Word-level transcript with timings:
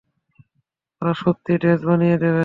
ওরা 1.01 1.13
সত্যি 1.21 1.53
ড্রেস 1.61 1.81
বানিয়ে 1.89 2.17
দেবে? 2.17 2.39